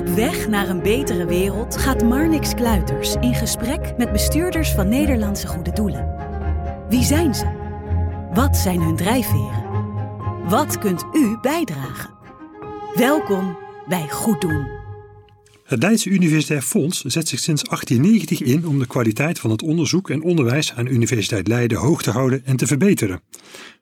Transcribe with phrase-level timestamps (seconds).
[0.00, 5.46] Op weg naar een betere wereld gaat Marnix Kluiters in gesprek met bestuurders van Nederlandse
[5.46, 6.14] goede doelen.
[6.88, 7.46] Wie zijn ze?
[8.32, 9.64] Wat zijn hun drijfveren?
[10.48, 12.10] Wat kunt u bijdragen?
[12.94, 13.58] Welkom
[13.88, 14.66] bij Goed Doen.
[15.64, 20.10] Het Leidse Universitair Fonds zet zich sinds 1890 in om de kwaliteit van het onderzoek
[20.10, 23.22] en onderwijs aan Universiteit Leiden hoog te houden en te verbeteren.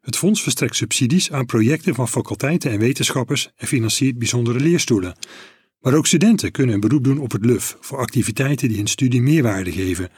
[0.00, 5.14] Het fonds verstrekt subsidies aan projecten van faculteiten en wetenschappers en financiert bijzondere leerstoelen.
[5.80, 9.22] Maar ook studenten kunnen een beroep doen op het LUF voor activiteiten die hun studie
[9.22, 10.08] meerwaarde geven.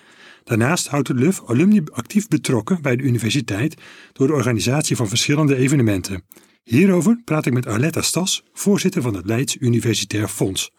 [0.44, 3.74] Daarnaast houdt het LUF alumni actief betrokken bij de universiteit
[4.12, 6.22] door de organisatie van verschillende evenementen.
[6.62, 10.70] Hierover praat ik met Arletta Stas, voorzitter van het Leids Universitair Fonds.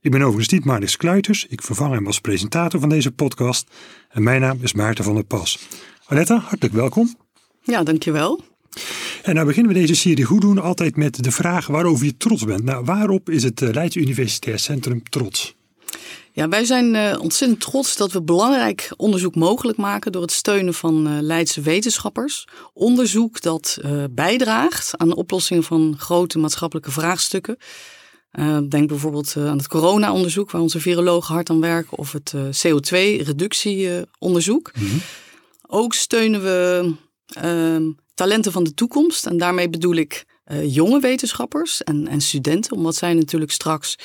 [0.00, 3.70] Ik ben overigens niet Marnix Kluiters, ik vervang hem als presentator van deze podcast
[4.08, 5.68] en mijn naam is Maarten van der Pas.
[6.06, 7.14] Arletta, hartelijk welkom.
[7.62, 8.44] Ja, dankjewel.
[9.24, 12.44] En nou beginnen we deze serie goed doen altijd met de vraag waarover je trots
[12.44, 12.64] bent.
[12.64, 15.54] Nou, waarop is het eh, Leids Universitair Centrum trots?
[16.32, 20.74] Ja, wij zijn uh, ontzettend trots dat we belangrijk onderzoek mogelijk maken door het steunen
[20.74, 22.48] van uh, Leidse wetenschappers.
[22.72, 27.56] Onderzoek dat uh, bijdraagt aan de oplossing van grote maatschappelijke vraagstukken.
[28.68, 34.70] denk bijvoorbeeld aan het corona-onderzoek, waar onze virologen hard aan werken, of het CO2-reductieonderzoek.
[34.74, 35.00] Mm -hmm.
[35.66, 36.92] Ook steunen we
[37.26, 37.82] ehm,
[38.14, 39.26] talenten van de toekomst.
[39.26, 43.98] En daarmee bedoel ik uh, jonge wetenschappers en, en, studenten, omdat zij natuurlijk straks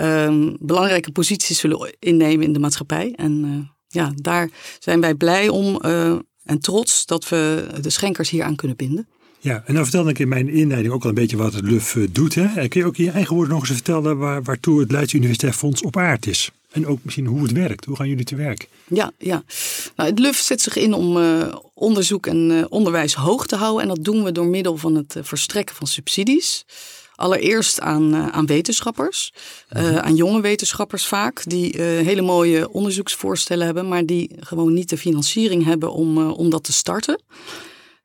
[0.00, 3.12] um, belangrijke posities zullen innemen in de maatschappij.
[3.16, 3.58] En uh,
[3.88, 8.56] ja, daar zijn wij blij om uh, en trots dat we de schenkers hier aan
[8.56, 9.08] kunnen binden.
[9.38, 11.98] Ja, en dan vertelde ik in mijn inleiding ook al een beetje wat het LUF
[12.10, 12.34] doet.
[12.34, 12.68] Hè?
[12.68, 15.52] Kun je ook in je eigen woorden nog eens vertellen waar, waartoe het Leids Universitair
[15.52, 16.50] Fonds op aard is?
[16.72, 17.84] En ook misschien hoe het werkt.
[17.84, 18.68] Hoe gaan jullie te werk?
[18.88, 19.42] Ja, ja.
[19.96, 23.82] Nou, het LUF zet zich in om uh, onderzoek en uh, onderwijs hoog te houden.
[23.82, 26.64] En dat doen we door middel van het uh, verstrekken van subsidies.
[27.14, 29.32] Allereerst aan, aan wetenschappers,
[29.70, 29.98] mm-hmm.
[29.98, 35.64] aan jonge wetenschappers vaak, die hele mooie onderzoeksvoorstellen hebben, maar die gewoon niet de financiering
[35.64, 37.22] hebben om, om dat te starten.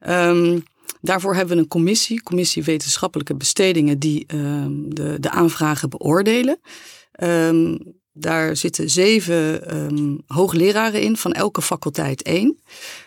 [0.07, 0.63] Um,
[1.01, 6.59] Daarvoor hebben we een commissie, commissie wetenschappelijke bestedingen, die um, de, de aanvragen beoordelen.
[7.23, 7.79] Um,
[8.19, 12.59] daar zitten zeven um, hoogleraren in, van elke faculteit één.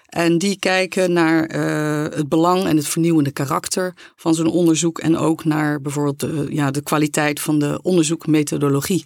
[0.06, 4.98] En die kijken naar uh, het belang en het vernieuwende karakter van zo'n onderzoek.
[4.98, 9.04] En ook naar bijvoorbeeld de, ja, de kwaliteit van de onderzoekmethodologie.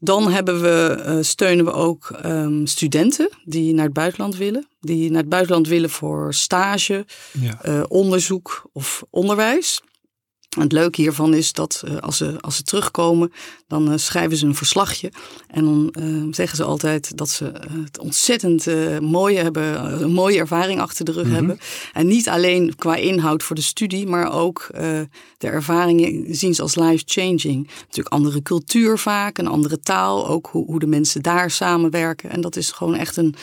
[0.00, 4.68] Dan hebben we, uh, steunen we ook um, studenten die naar het buitenland willen.
[4.80, 7.06] Die naar het buitenland willen voor stage,
[7.40, 7.60] ja.
[7.64, 9.82] uh, onderzoek of onderwijs.
[10.56, 13.32] En het leuke hiervan is dat uh, als, ze, als ze terugkomen,
[13.68, 15.12] dan uh, schrijven ze een verslagje.
[15.48, 17.52] En dan uh, zeggen ze altijd dat ze
[17.84, 18.66] het ontzettend
[19.00, 21.38] mooie hebben, een mooie ervaring achter de rug mm -hmm.
[21.38, 21.58] hebben.
[21.92, 24.68] En niet alleen qua inhoud voor de studie, maar ook
[25.38, 27.70] de ervaringen zien ze als life-changing.
[27.80, 32.30] Natuurlijk andere cultuur vaak, een andere taal, ook hoe, hoe de mensen daar samenwerken.
[32.30, 33.34] En dat is gewoon echt een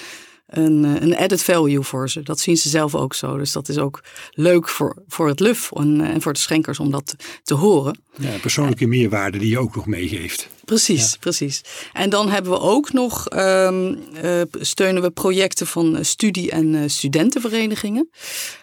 [0.58, 2.22] een, een added value voor ze.
[2.22, 3.38] Dat zien ze zelf ook zo.
[3.38, 6.92] Dus dat is ook leuk voor, voor het LUF en, en voor de schenkers om
[6.92, 8.00] dat te horen.
[8.18, 10.50] Ja, persoonlijke meerwaarde die je ook nog meegeeft.
[10.66, 11.18] Precies, ja.
[11.20, 11.62] precies.
[11.94, 18.10] En dan hebben we ook nog, um, uh, steunen we projecten van studie- en studentenverenigingen.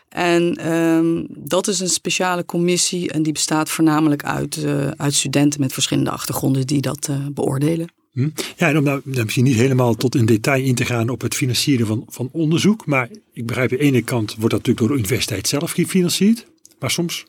[0.08, 5.60] En um, dat is een speciale commissie en die bestaat voornamelijk uit, uh, uit studenten
[5.60, 7.88] met verschillende achtergronden die dat beoordelen.
[8.12, 8.28] Hm?
[8.56, 11.20] Ja, en om nou, nou misschien niet helemaal tot in detail in te gaan op
[11.20, 12.86] het financieren van, van onderzoek.
[12.86, 16.46] Maar ik begrijp, aan de ene kant wordt dat natuurlijk door de universiteit zelf gefinancierd.
[16.78, 17.26] Maar soms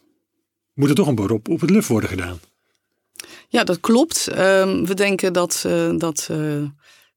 [0.73, 2.39] moet er toch een beroep op het LUF worden gedaan.
[3.47, 4.27] Ja, dat klopt.
[4.37, 6.63] Um, we denken dat, uh, dat uh,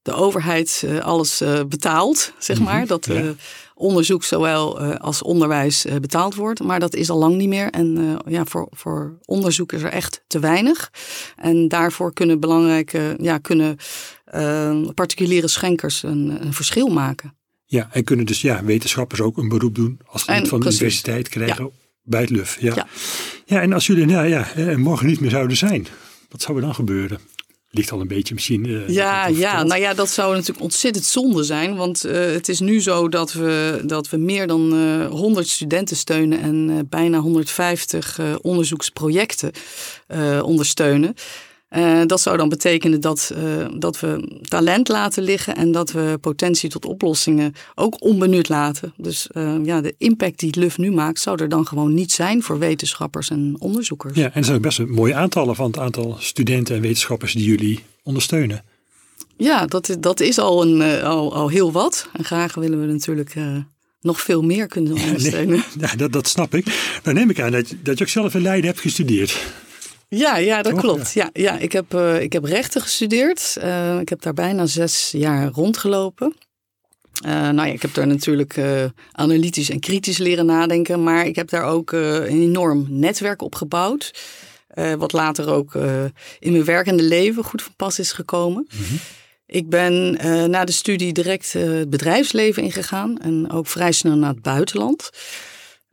[0.04, 2.72] de overheid uh, alles betaalt, zeg maar.
[2.72, 2.88] Mm -hmm.
[2.88, 3.34] Dat ja
[3.75, 6.62] onderzoek zowel als onderwijs betaald wordt.
[6.62, 7.70] Maar dat is al lang niet meer.
[7.70, 10.91] En ja, voor, voor onderzoek is er echt te weinig.
[11.37, 13.76] En daarvoor kunnen belangrijke, ja, kunnen
[14.94, 17.34] particuliere schenkers een, een, verschil maken.
[17.64, 20.66] Ja, en kunnen dus ja, wetenschappers ook een beroep doen als ze het van de
[20.66, 21.70] universiteit krijgen ja.
[22.03, 22.60] bij het LUF.
[22.60, 22.75] Ja.
[22.75, 22.87] ja.
[23.44, 23.60] Ja.
[23.60, 25.87] en als jullie nou, ja, morgen niet meer zouden zijn,
[26.29, 27.19] wat zou er dan gebeuren?
[27.75, 28.69] Ligt al een beetje misschien.
[28.69, 31.76] Uh, ja, ja, nou ja, dat zou natuurlijk ontzettend zonde zijn.
[31.76, 35.97] Want uh, het is nu zo dat we, dat we meer dan uh, 100 studenten
[35.97, 39.53] steunen en bijna 150 onderzoeksprojecten
[40.43, 41.15] ondersteunen.
[41.76, 46.19] Uh, dat zou dan betekenen dat, uh, dat we talent laten liggen en dat we
[46.21, 48.93] potentie tot oplossingen ook onbenut laten.
[48.97, 52.43] Dus uh, ja, de impact die LUF nu maakt, zou er dan gewoon niet zijn
[52.43, 54.17] voor wetenschappers en onderzoekers.
[54.17, 57.44] Ja, en er zijn best een mooie aantallen van het aantal studenten en wetenschappers die
[57.44, 58.65] jullie ondersteunen.
[59.37, 62.09] Ja, dat, dat is al, een, al, al heel wat.
[62.12, 63.35] En graag willen we natuurlijk
[64.00, 65.56] nog veel meer kunnen ondersteunen.
[65.56, 66.99] Ja, nee, ja dat, dat snap ik.
[67.03, 69.62] Dan neem ik aan dat, dat je ook zelf in Leiden hebt gestudeerd.
[70.16, 71.12] Ja, ja dat klopt.
[71.12, 71.31] Ja.
[71.32, 73.56] Ja, ik, heb, uh, ik heb rechten gestudeerd.
[73.58, 76.34] Uh, ik heb daar bijna zes jaar rondgelopen.
[77.26, 78.61] Uh, nou ja, ik heb daar natuurlijk
[79.12, 81.02] analytisch en kritisch leren nadenken.
[81.02, 84.11] Maar ik heb daar ook een enorm netwerk op gebouwd.
[84.99, 85.75] wat later ook
[86.38, 88.69] in mijn werkende leven goed van pas is gekomen.
[88.70, 88.99] Mm -hmm.
[89.46, 90.12] Ik ben
[90.50, 93.19] na de studie direct het bedrijfsleven ingegaan.
[93.19, 95.10] En ook vrij snel naar het buitenland.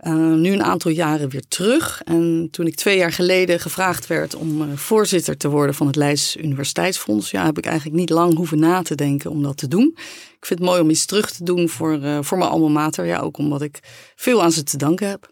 [0.07, 2.01] Uh, nu een aantal jaren weer terug.
[2.03, 5.95] En toen ik twee jaar geleden gevraagd werd om uh, voorzitter te worden van het
[5.95, 9.67] Leids Universiteitsfonds, ja, heb ik eigenlijk niet lang hoeven na te denken om dat te
[9.67, 9.91] doen.
[10.39, 13.05] Ik vind het mooi om iets terug te doen voor, uh, voor mijn alma mater.
[13.05, 13.79] Ja, ook omdat ik
[14.15, 15.29] veel aan ze te danken heb.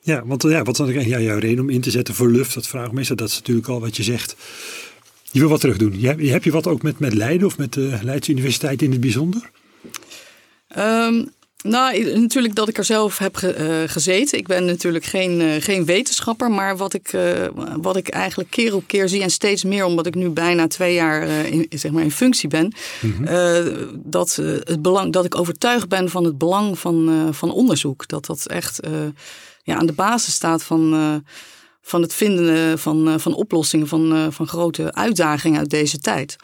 [0.00, 2.52] Ja, want ja, wat dan ja, jouw reden om in te zetten voor LUF?
[2.52, 3.16] Dat vraag meestal.
[3.16, 4.36] Dat is natuurlijk al wat je zegt.
[5.30, 6.00] Je wil wat terug doen.
[6.00, 9.00] Je, heb je wat ook met, met Leiden of met de Leids Universiteit in het
[9.00, 9.50] bijzonder?
[10.78, 11.32] Um,
[11.68, 14.38] nou, natuurlijk dat ik er zelf heb uh, gezeten.
[14.38, 17.46] Ik ben natuurlijk geen, uh, geen wetenschapper, maar wat ik, uh,
[17.80, 20.94] wat ik eigenlijk keer op keer zie en steeds meer, omdat ik nu bijna twee
[20.94, 24.02] jaar in, zeg maar in functie ben, mm -hmm.
[24.04, 28.08] dat, het belang, dat ik overtuigd ben van het belang van, van onderzoek.
[28.08, 28.80] Dat dat echt
[29.62, 31.22] ja, aan de basis staat van
[31.86, 36.36] van het vinden van, van oplossingen van, van grote uitdagingen uit deze tijd.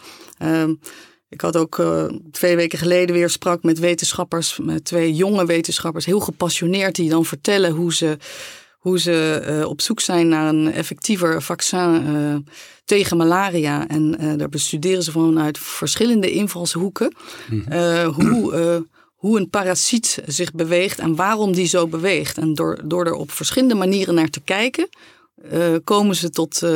[1.31, 6.05] Ik had ook uh, twee weken geleden weer sprak met wetenschappers, met twee jonge wetenschappers,
[6.05, 8.17] heel gepassioneerd, die dan vertellen hoe ze,
[8.79, 12.37] hoe ze uh, op zoek zijn naar een effectiever vaccin uh,
[12.85, 13.89] tegen malaria.
[13.89, 17.15] En daar bestuderen ze vanuit verschillende invalshoeken
[17.51, 17.63] mm
[18.05, 22.39] hoe, hoe een parasiet zich beweegt en waarom die zo beweegt.
[22.39, 24.89] En door, door er op verschillende manieren naar te kijken,
[25.53, 26.71] uh, komen ze tot, uh,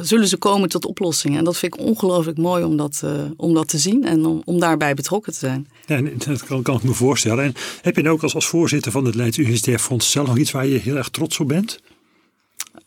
[0.00, 1.38] zullen ze komen tot oplossingen.
[1.38, 4.42] En dat vind ik ongelooflijk mooi om dat, uh, om dat te zien en om,
[4.44, 5.68] om daarbij betrokken te zijn.
[5.86, 7.44] Ja, dat kan, kan, ik me voorstellen.
[7.44, 10.50] En heb je ook als, als voorzitter van het Leids Universitair Fonds zelf nog iets
[10.50, 11.80] waar je heel erg trots op bent?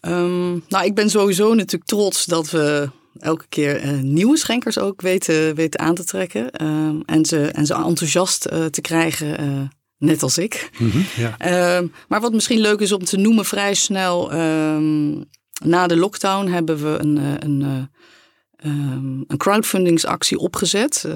[0.02, 2.90] Um, nou, ik ben sowieso natuurlijk trots dat we
[3.20, 6.52] elke keer nieuwe schenkers ook weten, weten aan te trekken.
[6.52, 9.70] Ehm, en, ze, en ze enthousiast te krijgen
[10.04, 10.70] net als ik.
[10.78, 11.82] Mm -hmm, ja.
[11.82, 15.26] uh, maar wat misschien leuk is om te noemen, vrij snel um,
[15.64, 21.14] na de lockdown hebben we een, eh, een, eh, ehm, een crowdfundingsactie opgezet uh,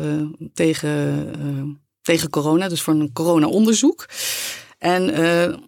[0.53, 1.35] tegen,
[2.01, 4.05] tegen corona, dus voor een corona-onderzoek.
[4.77, 5.03] En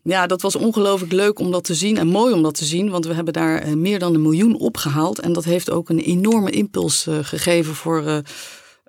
[0.03, 2.89] ja, dat was ongelooflijk leuk om dat te zien en mooi om dat te zien,
[2.89, 5.19] want we hebben daar meer dan een miljoen opgehaald.
[5.19, 8.21] En dat heeft ook een enorme impuls gegeven voor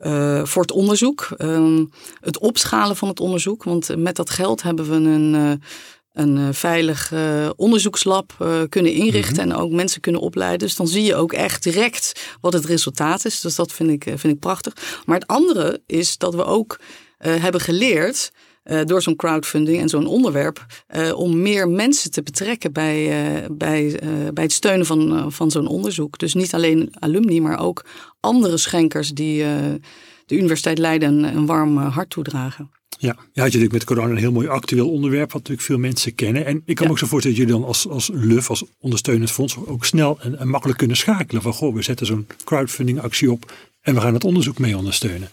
[0.00, 1.29] uh, voor het onderzoek.
[1.38, 1.79] Uh,
[2.20, 3.64] het opschalen van het onderzoek.
[3.64, 5.52] Want met dat geld hebben we een, uh,
[6.12, 7.12] een veilig
[7.56, 8.32] onderzoekslab
[8.69, 9.47] kunnen inrichten.
[9.47, 9.56] Mhm.
[9.56, 10.58] En ook mensen kunnen opleiden.
[10.58, 13.41] Dus dan zie je ook echt direct wat het resultaat is.
[13.41, 15.02] Dus dat vind ik, vind ik prachtig.
[15.05, 16.81] Maar het andere is dat we ook
[17.19, 18.32] hebben geleerd
[18.71, 23.47] uh, door zo'n crowdfunding en zo'n onderwerp, uh, om meer mensen te betrekken bij, uh,
[23.51, 24.01] bij,
[24.35, 26.19] bij het steunen van, van zo'n onderzoek.
[26.19, 27.85] Dus niet alleen alumni, maar ook
[28.21, 29.45] andere schenkers die
[30.27, 32.71] de Universiteit Leiden een, een warm hart toedragen.
[32.99, 35.79] Ja, je had je natuurlijk met corona een heel mooi actueel onderwerp, wat natuurlijk veel
[35.79, 36.47] mensen kennen.
[36.47, 39.31] En ik kan me ook zo voorstellen dat jullie dan als, als LUF, als ondersteunend
[39.31, 41.43] fonds, ook snel en, en makkelijk kunnen schakelen.
[41.43, 45.29] Van goh, we zetten zo'n crowdfunding actie op en we gaan het onderzoek mee ondersteunen.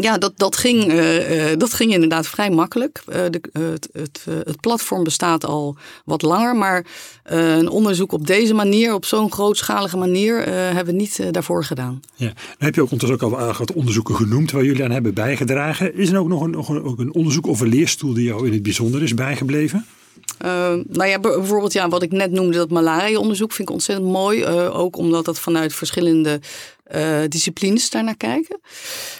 [0.00, 3.02] Ja, dat, dat, ging, uh, dat ging inderdaad vrij makkelijk.
[3.08, 3.88] Uh, de, het,
[4.24, 6.86] het, platform bestaat al wat langer, maar
[7.22, 12.00] een onderzoek op deze manier, op zo'n grootschalige manier, hebben we niet daarvoor gedaan.
[12.14, 15.14] Ja, dan heb je ook ondertussen ook al wat onderzoeken genoemd waar jullie aan hebben
[15.14, 15.94] bijgedragen.
[15.94, 18.52] Is er ook nog een, nog ook een onderzoek of een leerstoel die jou in
[18.52, 19.86] het bijzonder is bijgebleven?
[20.44, 24.40] Uh, nou ja, bijvoorbeeld ja, wat ik net noemde, dat malaria-onderzoek vind ik ontzettend mooi.
[24.40, 26.40] Uh, ook omdat dat vanuit verschillende
[26.94, 28.60] uh, disciplines daarnaar kijken.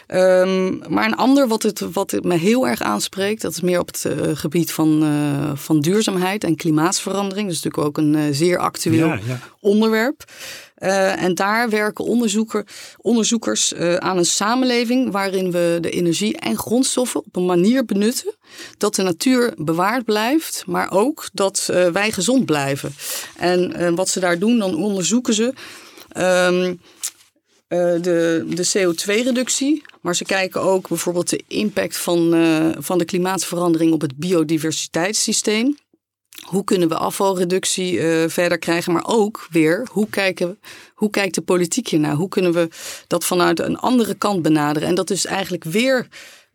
[0.09, 3.81] Um, maar een ander wat, het, wat het me heel erg aanspreekt, dat is meer
[3.81, 7.47] op het uh, gebied van, uh, van duurzaamheid en klimaatsverandering.
[7.47, 9.41] Dat is natuurlijk ook een zeer actueel ja, ja.
[9.61, 10.25] onderwerp.
[10.79, 12.67] En daar werken onderzoeker,
[12.97, 18.35] onderzoekers aan een samenleving waarin we de energie en grondstoffen op een manier benutten
[18.79, 22.95] dat de natuur bewaard blijft, maar ook dat wij gezond blijven.
[23.37, 25.53] En wat ze daar doen, dan onderzoeken ze.
[27.69, 29.83] Uh, de, de CO2-reductie.
[30.01, 32.35] Maar ze kijken ook bijvoorbeeld de impact van,
[32.79, 35.77] van de klimaatverandering op het biodiversiteitssysteem.
[36.49, 38.93] Hoe kunnen we afvalreductie uh, verder krijgen?
[38.93, 40.59] Maar ook weer, hoe, kijken,
[40.95, 42.15] hoe kijkt de politiek hiernaar?
[42.15, 42.69] Hoe kunnen we
[43.07, 44.89] dat vanuit een andere kant benaderen?
[44.89, 46.09] En dat is eigenlijk weer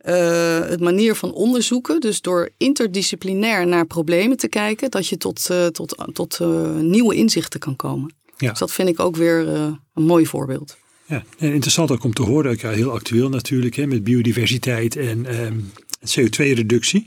[0.06, 2.00] uh, het manier van onderzoeken.
[2.00, 6.38] Dus door interdisciplinair naar problemen te kijken, dat je tot, uh, tot, tot
[6.80, 8.14] nieuwe inzichten kan komen.
[8.36, 8.50] Ja.
[8.50, 10.76] Dus dat vind ik ook weer een mooi voorbeeld.
[11.06, 14.96] Ja, en interessant ook om te horen, ook ja, heel actueel natuurlijk, hè, met biodiversiteit
[14.96, 15.72] en um,
[16.08, 17.06] CO2-reductie.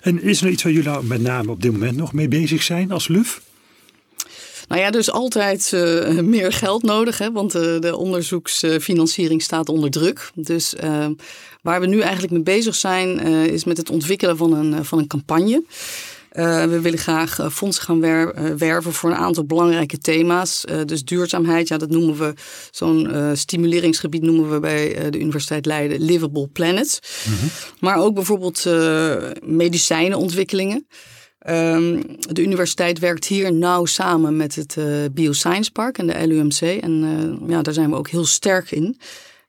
[0.00, 2.62] En is er iets waar jullie nou met name op dit moment nog mee bezig
[2.62, 3.40] zijn als LUF?
[4.68, 9.90] Nou ja, dus altijd uh, meer geld nodig, hè, want uh, de onderzoeksfinanciering staat onder
[9.90, 10.30] druk.
[10.34, 11.06] Dus uh,
[11.62, 13.20] waar we nu eigenlijk mee bezig zijn,
[13.50, 15.64] is met het ontwikkelen van een, van een campagne.
[16.34, 20.64] We willen graag fondsen gaan wer werven voor een aantal belangrijke thema's.
[20.84, 22.34] dus duurzaamheid, ja, dat noemen we
[22.70, 27.00] zo'n stimuleringsgebied noemen we bij de Universiteit Leiden Livable Planet.
[27.28, 27.48] Mm -hmm.
[27.80, 28.64] Maar ook bijvoorbeeld
[29.42, 30.86] medicijnenontwikkelingen.
[31.48, 34.76] Um, de universiteit werkt hier nauw samen met het
[35.12, 36.60] Bioscience Park en de LUMC.
[36.60, 38.98] En ja, daar zijn we ook heel sterk in.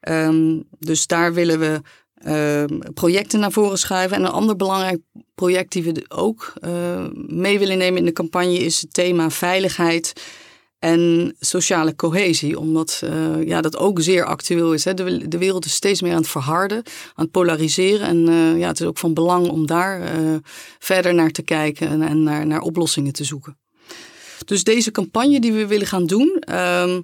[0.09, 1.81] Um, dus daar willen we
[2.23, 4.17] uh, projecten naar voren schuiven.
[4.17, 4.99] En een ander belangrijk
[5.35, 10.13] project die we ook eh, mee willen nemen in de campagne is het thema veiligheid
[10.79, 14.85] en sociale cohesie, omdat uh, ja, dat ook zeer actueel is.
[14.85, 14.93] Hè.
[14.93, 16.77] De, de, wereld is steeds meer aan het verharden,
[17.13, 18.07] aan het polariseren.
[18.07, 20.35] En uh, ja, het is ook van belang om daar uh,
[20.79, 23.57] verder naar te kijken en, en, naar, naar oplossingen te zoeken.
[24.45, 27.01] Dus deze campagne die we willen gaan doen, ehm,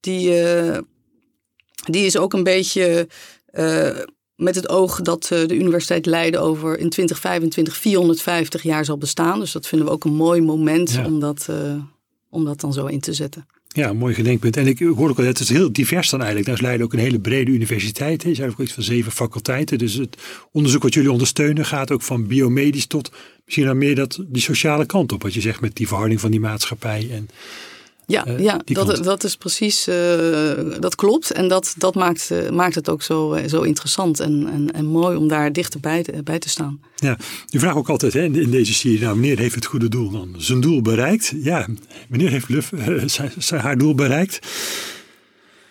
[0.00, 0.32] die,
[1.84, 3.08] die is ook een beetje
[4.36, 9.38] met het oog dat de Universiteit Leiden over in 2025 450 jaar zal bestaan.
[9.38, 11.06] Dus dat vinden we ook een mooi moment ja.
[11.06, 11.48] om dat
[12.32, 13.46] om dat dan zo in te zetten.
[13.68, 14.56] Ja, mooi gedenkpunt.
[14.56, 16.48] En ik hoor ook al, het is heel divers dan eigenlijk.
[16.48, 18.24] Daar is Leiden ook een hele brede universiteit.
[18.24, 19.78] Er zijn ook iets van zeven faculteiten.
[19.78, 20.16] Dus het
[20.52, 23.12] onderzoek wat jullie ondersteunen gaat ook van biomedisch tot
[23.44, 25.22] misschien dan meer dat, die sociale kant op.
[25.22, 27.08] Wat je zegt met die verhouding van die maatschappij.
[27.10, 27.28] En
[28.12, 29.94] ja, uh, ja dat, dat is precies, uh,
[30.80, 31.30] dat klopt.
[31.30, 35.16] En dat, dat maakt, uh, maakt het ook zo, zo interessant en, en, en mooi
[35.16, 36.80] om daar dichterbij te, bij te staan.
[36.96, 37.18] Ja,
[37.50, 40.34] u vraagt ook altijd hè, in deze serie, nou wanneer heeft het goede doel dan
[40.36, 41.32] zijn doel bereikt?
[41.36, 41.66] Ja,
[42.08, 42.70] wanneer heeft Luf
[43.38, 44.46] zijn, haar doel bereikt?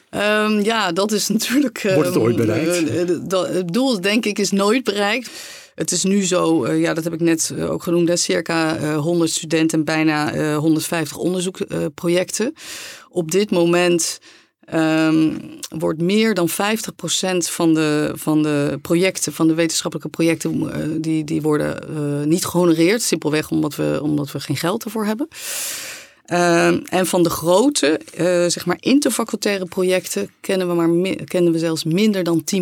[0.10, 1.82] Um, ja, dat is natuurlijk.
[1.94, 2.90] Wordt het ooit bereikt?
[3.30, 5.30] het doel, denk ik, is nooit bereikt.
[5.75, 8.80] Het is nu zo, uh, ja, dat heb ik net uh, ook genoemd, hè, circa
[8.80, 12.54] uh, 100 studenten en bijna 150 onderzoekprojecten.
[13.10, 14.20] Op dit moment
[14.74, 15.38] um,
[15.70, 16.54] wordt meer dan 50%
[17.38, 23.01] van de, van de projecten, van de wetenschappelijke projecten, die, die worden niet gehonoreerd.
[23.01, 25.28] Simpelweg omdat we, omdat we geen geld ervoor hebben.
[26.32, 31.60] Uh, en van de grote, uh, zeg maar interfacultaire projecten kennen we, maar kennen we
[31.60, 32.62] zelfs minder dan 10%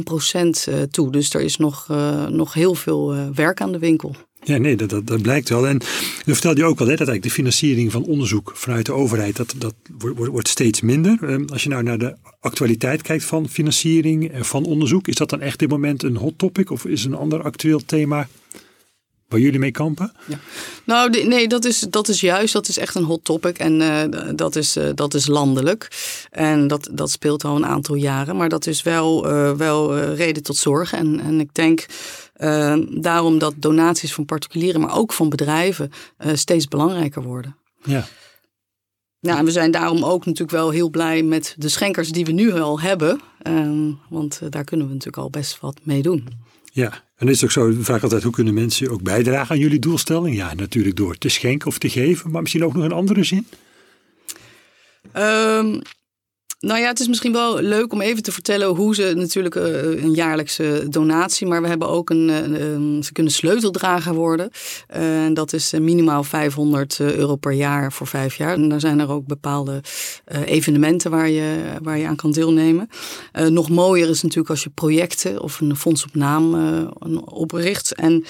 [0.69, 1.11] uh, toe.
[1.11, 4.15] Dus er is nog, uh, nog heel veel werk aan de winkel.
[4.43, 5.67] Ja, nee, dat, dat, dat, blijkt wel.
[5.67, 5.77] En
[6.25, 9.35] dan vertelde je ook al hè, dat eigenlijk de financiering van onderzoek vanuit de overheid,
[9.35, 11.17] dat, dat wordt, wordt steeds minder.
[11.21, 15.29] Ehm, als je nou naar de actualiteit kijkt van financiering en van onderzoek, is dat
[15.29, 18.27] dan echt dit moment een hot topic of is een ander actueel thema
[19.29, 20.11] waar jullie mee kampen?
[20.27, 20.39] Ja.
[20.83, 22.53] Nou, nee, dat is, dat is juist.
[22.53, 23.57] Dat is echt een hot topic.
[23.57, 24.03] En uh,
[24.35, 25.87] dat, is, uh, dat is landelijk.
[26.29, 28.35] En dat, dat speelt al een aantal jaren.
[28.35, 30.97] Maar dat is wel, uh, wel reden tot zorgen.
[30.97, 31.85] En, en ik denk
[33.01, 35.91] daarom dat donaties van particulieren, maar ook van bedrijven,
[36.33, 37.55] steeds belangrijker worden.
[37.83, 38.07] Ja.
[39.19, 42.31] Ja, en we zijn daarom ook natuurlijk wel heel blij met de schenkers die we
[42.31, 43.21] nu al hebben.
[44.09, 46.27] want daar kunnen we natuurlijk al best wat mee doen.
[46.71, 49.79] Ja, en is het ook zo, vraag altijd, hoe kunnen mensen ook bijdragen aan jullie
[49.79, 50.35] doelstelling?
[50.35, 53.47] Ja, natuurlijk door te schenken of te geven, maar misschien ook nog een andere zin?
[55.17, 55.81] Um,
[56.59, 60.03] nou ja, het is misschien wel leuk om even te vertellen hoe ze natuurlijk uh,
[60.03, 64.49] een jaarlijkse donatie, maar we hebben ook een, uh, ze kunnen sleuteldrager worden.
[64.95, 68.53] Uh, en dat is minimaal 500 euro per jaar voor vijf jaar.
[68.53, 69.81] En daar zijn er ook bepaalde
[70.45, 72.89] evenementen waar je, waar je aan kan deelnemen.
[73.49, 76.55] nog mooier is natuurlijk als je projecten of een fonds op naam
[77.25, 77.93] opricht.
[77.93, 78.25] En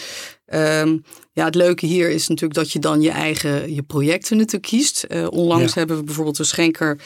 [0.45, 0.97] ehm,
[1.31, 5.07] ja, het leuke hier is natuurlijk dat je dan je eigen je projecten natuurlijk kiest.
[5.29, 6.97] onlangs hebben we bijvoorbeeld een schenker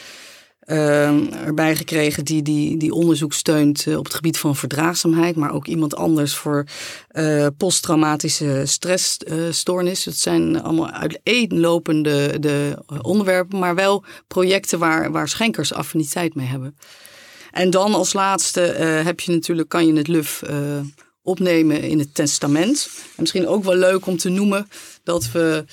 [0.66, 5.52] uh, erbij gekregen die, die, die onderzoek steunt uh, op het gebied van verdraagzaamheid, maar
[5.52, 6.64] ook iemand anders voor
[7.12, 10.04] uh, posttraumatische stressstoornis.
[10.04, 16.76] het zijn allemaal uiteenlopende de onderwerpen, maar wel projecten waar, waar schenkers affiniteit mee hebben.
[17.50, 18.60] En dan als laatste
[19.04, 20.42] heb je natuurlijk, kan je het LUF
[21.22, 22.88] opnemen in het testament.
[22.92, 24.68] En misschien ook wel leuk om te noemen
[25.02, 25.64] dat we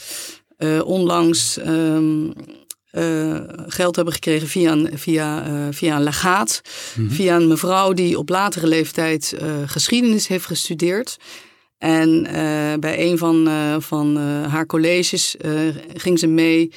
[0.83, 1.57] onlangs.
[1.57, 2.33] Um,
[2.91, 6.61] uh, geld hebben gekregen via een, via, uh, via een legaat.
[6.95, 7.15] Mm -hmm.
[7.15, 11.17] Via een mevrouw die op latere leeftijd uh, geschiedenis heeft gestudeerd.
[11.81, 12.23] En
[12.79, 13.47] bij een van,
[13.81, 14.15] van
[14.47, 15.35] haar colleges
[15.93, 16.71] ging ze mee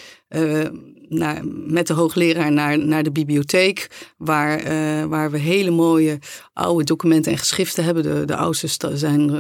[1.67, 4.63] met de hoogleraar naar, naar de bibliotheek, waar,
[5.09, 6.19] waar we hele mooie
[6.53, 8.03] oude documenten en geschriften hebben.
[8.03, 9.31] De, de oudste zijn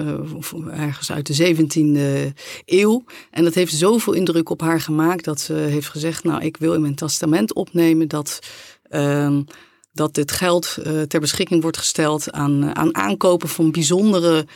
[0.70, 2.32] ergens uit de 17e
[2.64, 3.04] eeuw.
[3.30, 6.74] En dat heeft zoveel indruk op haar gemaakt dat ze heeft gezegd: Nou, ik wil
[6.74, 8.38] in mijn testament opnemen dat.
[8.90, 9.38] Uh,
[9.92, 10.78] dat dit geld
[11.08, 14.46] ter beschikking wordt gesteld aan, aan aankopen van bijzondere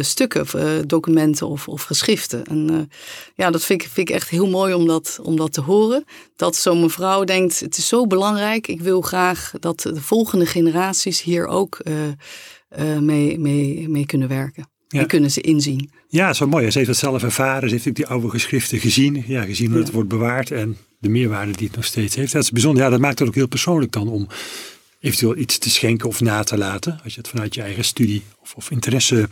[0.00, 0.46] stukken,
[0.88, 2.44] documenten of, of geschriften.
[2.44, 2.90] En
[3.34, 6.04] ja, dat vind ik, vind ik echt heel mooi om dat, om dat te horen.
[6.36, 11.22] Dat zo'n mevrouw denkt, het is zo belangrijk, ik wil graag dat de volgende generaties
[11.22, 11.80] hier ook
[13.00, 14.70] mee, mee, mee kunnen werken.
[14.88, 15.90] En kunnen ze inzien.
[16.08, 16.70] Ja, zo mooi.
[16.70, 17.68] Ze heeft het zelf ervaren.
[17.68, 19.24] Ze heeft ook die oude geschriften gezien.
[19.26, 22.32] Ja, gezien hoe het wordt bewaard en de meerwaarde die het nog steeds heeft.
[22.32, 22.82] Dat is bijzonder.
[22.82, 24.28] Ja, dat maakt het ook heel persoonlijk dan om
[25.02, 27.00] eventueel iets te schenken of na te laten.
[27.04, 29.28] Als je het vanuit je eigen studie of, of interesse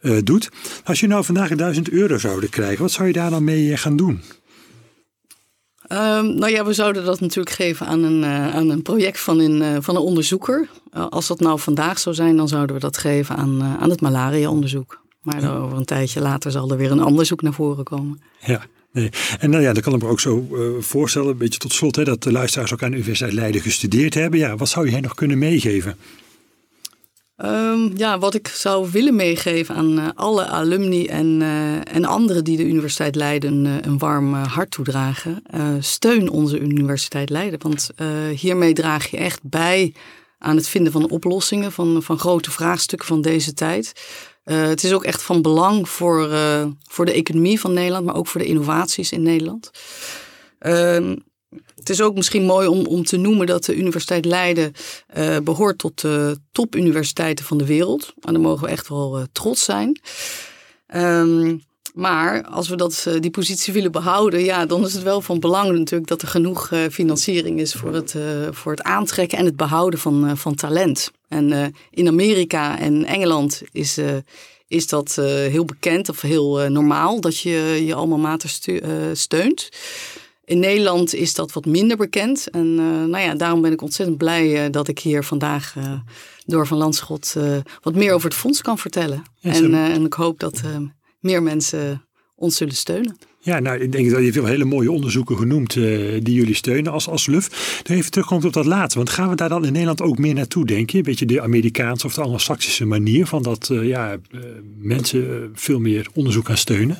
[0.00, 0.48] uh, doet.
[0.84, 3.78] Als je nou vandaag 1000 euro zouden krijgen, wat zou je daar dan mee eh,
[3.78, 4.22] gaan doen?
[5.88, 9.38] Um, nou ja, we zouden dat natuurlijk geven aan een, uh, aan een project van
[9.38, 10.68] een, uh, van een onderzoeker.
[10.92, 14.00] Uh, als dat nou vandaag zou zijn, dan zouden we dat geven aan, aan het
[14.00, 15.02] malaria-onderzoek.
[15.20, 15.56] Maar ja.
[15.56, 18.22] over een tijdje later zal er weer een onderzoek naar voren komen.
[18.40, 18.66] Ja,
[19.38, 20.46] En nou ja, dan kan ik me ook zo
[20.78, 24.14] voorstellen, een beetje tot slot, hè, dat de luisteraars ook aan de Universiteit Leiden gestudeerd
[24.14, 24.38] hebben.
[24.38, 25.96] Ja, wat zou je hen nog kunnen meegeven?
[27.36, 32.44] Um, ja, wat ik zou willen meegeven aan uh, alle alumni en, uh, en anderen
[32.44, 35.42] die de Universiteit Leiden een warm hart toedragen.
[35.80, 37.90] steun onze Universiteit Leiden, want
[38.34, 39.94] hiermee draag je echt bij
[40.38, 43.92] aan het vinden van oplossingen van, van grote vraagstukken van deze tijd.
[44.44, 46.30] Het is ook echt van belang voor,
[46.88, 49.70] voor de economie van Nederland, maar ook voor de innovaties in Nederland.
[50.58, 51.16] Ehm,
[51.74, 54.72] het is ook misschien mooi om, om te noemen dat de Universiteit Leiden
[55.16, 58.12] uh, behoort tot de topuniversiteiten van de wereld.
[58.20, 60.00] En daar mogen we echt wel trots zijn.
[60.94, 61.62] Um,
[61.94, 65.78] maar als we dat, die positie willen behouden, ja, dan is het wel van belang
[65.78, 68.14] natuurlijk dat er genoeg financiering is voor het,
[68.50, 71.10] voor het aantrekken en het behouden van, van talent.
[71.34, 73.98] En in Amerika en Engeland is,
[74.68, 75.14] is dat
[75.48, 78.58] heel bekend of heel normaal dat je je allemaal mater
[79.12, 79.68] steunt.
[80.44, 82.50] In Nederland is dat wat minder bekend.
[82.50, 82.74] En
[83.10, 85.74] nou ja, daarom ben ik ontzettend blij dat ik hier vandaag
[86.46, 87.34] door Van Landschot
[87.82, 89.24] wat meer over het fonds kan vertellen.
[89.40, 90.62] Ja, en, en, ik hoop dat
[91.20, 93.16] meer mensen ons zullen steunen.
[93.44, 95.72] Ja, nou, ik denk dat je veel hele mooie onderzoeken genoemd
[96.22, 97.80] die jullie steunen als, als LUF.
[97.82, 98.98] Dan even terugkomt op dat laatste.
[98.98, 100.96] Want gaan we daar dan in Nederland ook meer naartoe, denk je?
[100.96, 104.16] Een beetje de Amerikaanse of de anglo-saxische manier van dat ja,
[104.78, 106.98] mensen veel meer onderzoek gaan steunen?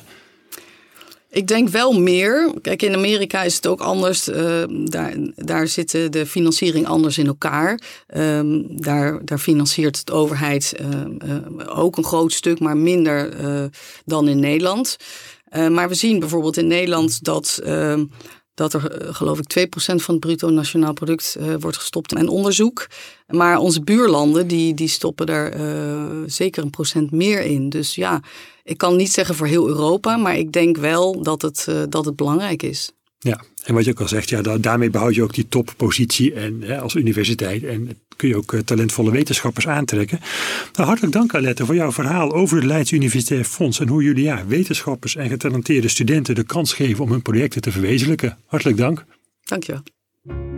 [1.35, 2.53] Ik denk wel meer.
[2.61, 4.29] Kijk, in Amerika is het ook anders.
[4.29, 7.79] Uh, daar, daar zit de financiering anders in elkaar.
[8.17, 10.87] Um, daar, daar financiert de overheid uh,
[11.29, 13.33] uh, ook een groot stuk, maar minder
[14.05, 14.97] dan in Nederland.
[15.55, 18.03] Maar we zien bijvoorbeeld in Nederland dat ehm,
[18.55, 22.87] dat er geloof ik 2% van het bruto nationaal product uh, wordt gestopt in onderzoek.
[23.27, 27.69] Maar onze buurlanden die, die stoppen uh, zeker een procent meer in.
[27.69, 28.21] Dus ja,
[28.63, 32.15] ik kan niet zeggen voor heel Europa, maar ik denk wel dat het, dat het
[32.15, 32.91] belangrijk is.
[33.19, 36.61] Ja, en wat je ook al zegt, ja, daarmee behoud je ook die toppositie en,
[36.61, 37.63] hè, als universiteit.
[37.63, 40.19] En kun je ook uh, talentvolle wetenschappers aantrekken.
[40.73, 43.79] Nou, hartelijk dank Alette voor jouw verhaal over het Leids Universitair Fonds.
[43.79, 47.71] En hoe jullie ja, wetenschappers en getalenteerde studenten de kans geven om hun projecten te
[47.71, 48.37] verwezenlijken.
[48.45, 49.05] Hartelijk dank.
[49.43, 49.81] Dankjewel.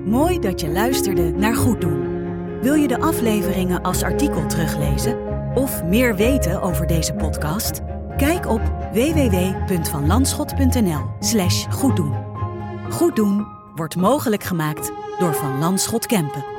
[0.06, 2.16] Mooi dat je luisterde naar Goed Doen.
[2.62, 5.18] Wil je de afleveringen als artikel teruglezen?
[5.56, 7.80] Of meer weten over deze podcast?
[8.18, 8.62] Kijk op
[8.94, 12.14] www.vanlandschot.nl slash goeddoen.
[12.90, 16.57] Goed doen wordt mogelijk gemaakt door Van Landschot Kempen.